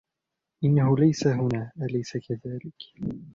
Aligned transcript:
إنه 0.63 0.97
ليس 0.97 1.27
هنا، 1.27 1.71
أليس 1.85 2.17
كذلك؟ 2.17 2.75